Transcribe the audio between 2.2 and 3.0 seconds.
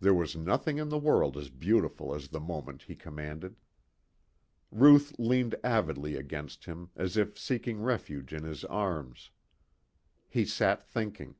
the moment he